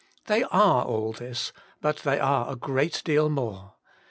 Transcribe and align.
They 0.25 0.41
are 0.45 0.83
all 0.83 1.13
this, 1.13 1.53
but 1.79 1.97
they 1.97 2.19
are 2.19 2.51
a 2.51 2.55
great 2.55 3.03
deal 3.05 3.29
more. 3.29 3.75